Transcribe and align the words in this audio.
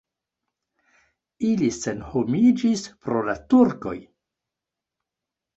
Ili 1.49 1.67
senhomiĝis 1.75 2.87
pro 3.05 3.21
la 3.29 3.37
turkoj. 3.55 3.97